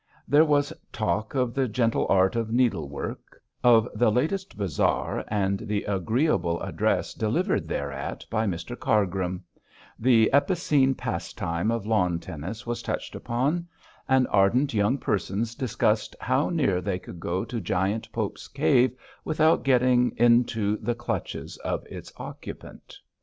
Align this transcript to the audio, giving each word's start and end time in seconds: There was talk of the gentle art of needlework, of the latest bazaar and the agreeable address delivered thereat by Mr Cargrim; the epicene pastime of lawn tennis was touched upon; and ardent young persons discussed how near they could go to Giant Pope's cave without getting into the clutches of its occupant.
There 0.27 0.43
was 0.45 0.73
talk 0.91 1.35
of 1.35 1.53
the 1.53 1.67
gentle 1.67 2.07
art 2.09 2.35
of 2.35 2.51
needlework, 2.51 3.39
of 3.63 3.87
the 3.93 4.09
latest 4.11 4.57
bazaar 4.57 5.23
and 5.27 5.59
the 5.59 5.83
agreeable 5.83 6.59
address 6.61 7.13
delivered 7.13 7.67
thereat 7.67 8.25
by 8.31 8.47
Mr 8.47 8.75
Cargrim; 8.79 9.43
the 9.99 10.27
epicene 10.33 10.95
pastime 10.95 11.69
of 11.69 11.85
lawn 11.85 12.17
tennis 12.17 12.65
was 12.65 12.81
touched 12.81 13.13
upon; 13.13 13.67
and 14.09 14.27
ardent 14.31 14.73
young 14.73 14.97
persons 14.97 15.53
discussed 15.53 16.15
how 16.19 16.49
near 16.49 16.81
they 16.81 16.97
could 16.97 17.19
go 17.19 17.45
to 17.45 17.61
Giant 17.61 18.11
Pope's 18.11 18.47
cave 18.47 18.95
without 19.23 19.63
getting 19.63 20.13
into 20.17 20.77
the 20.77 20.95
clutches 20.95 21.57
of 21.57 21.85
its 21.85 22.11
occupant. 22.17 22.97